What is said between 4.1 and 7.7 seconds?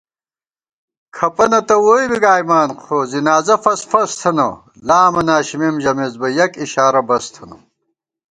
تھنہ * لامہ ناشِمېم ژَمېس بہ یَک اِشارہ بس تھنہ